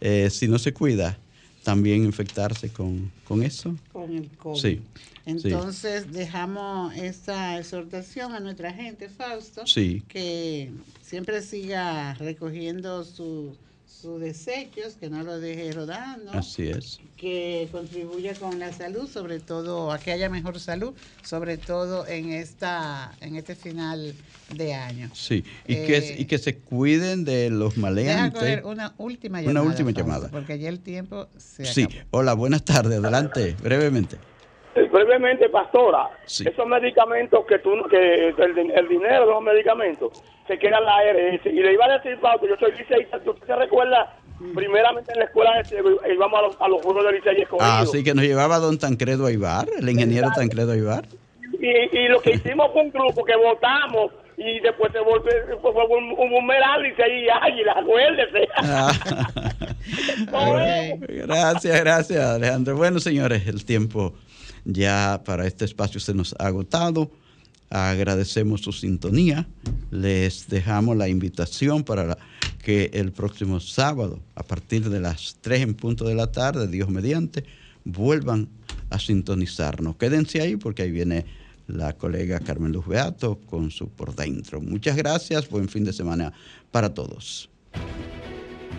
[0.00, 1.16] eh, si no se cuida,
[1.62, 3.76] también infectarse con, con eso.
[3.92, 4.60] Con el COVID.
[4.60, 4.82] Sí.
[5.26, 10.02] Entonces dejamos esta exhortación a nuestra gente, Fausto, Sí.
[10.08, 10.72] que
[11.02, 13.56] siempre siga recogiendo sus
[13.86, 16.98] sus desechos, que no los deje rodando, Así es.
[17.16, 22.30] que contribuya con la salud, sobre todo a que haya mejor salud, sobre todo en
[22.32, 24.14] esta en este final
[24.54, 25.10] de año.
[25.14, 28.38] Sí, y, Eh, que, y que se cuiden de los Deja maleantes.
[28.40, 29.66] coger una última Una llamada.
[29.66, 30.28] última Fausto, llamada.
[30.30, 32.00] Porque ya el tiempo se Sí, acabó.
[32.10, 34.18] hola, buenas tardes, adelante, brevemente.
[34.96, 36.48] Brevemente, pastora, Sí.
[36.48, 40.96] esos medicamentos que tú, que el, el dinero de los medicamentos se queda en la
[40.96, 41.40] ARS.
[41.44, 44.16] Y le iba a decir, Pauto, yo soy liceísta, ¿tú se recuerda?
[44.54, 45.76] Primeramente en la escuela este,
[46.12, 47.70] íbamos a los, a los juegos de licey escogidos.
[47.70, 51.04] Ah, sí, que nos llevaba don Tancredo Aybar, el ingeniero Tancredo Aybar.
[51.60, 55.72] Y, y lo que hicimos fue un grupo que votamos y después se volvió fue
[55.72, 58.48] un, un, un y águila, acuérdese.
[58.56, 58.92] Ah.
[61.08, 62.76] Gracias, gracias, Alejandro.
[62.76, 64.14] Bueno, señores, el tiempo
[64.66, 67.10] ya para este espacio se nos ha agotado.
[67.70, 69.48] Agradecemos su sintonía.
[69.90, 72.18] Les dejamos la invitación para
[72.62, 76.88] que el próximo sábado, a partir de las 3 en punto de la tarde, Dios
[76.88, 77.44] mediante,
[77.84, 78.48] vuelvan
[78.90, 79.96] a sintonizarnos.
[79.96, 81.24] Quédense ahí porque ahí viene
[81.68, 84.60] la colega Carmen Luz Beato con su por dentro.
[84.60, 85.48] Muchas gracias.
[85.48, 86.32] Buen fin de semana
[86.70, 87.48] para todos.